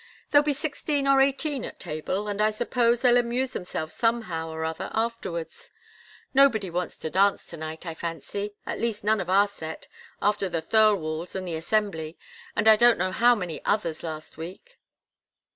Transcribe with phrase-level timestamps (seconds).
[0.31, 4.65] There'll be sixteen or eighteen at table, and I suppose they'll amuse themselves somehow or
[4.65, 5.71] other afterwards.
[6.33, 9.87] Nobody wants to dance to night, I fancy at least none of our set,
[10.19, 12.17] after the Thirlwalls', and the Assembly,
[12.55, 14.79] and I don't know how many others last week."